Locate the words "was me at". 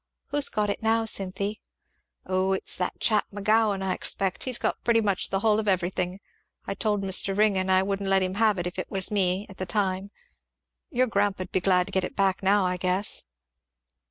8.89-9.57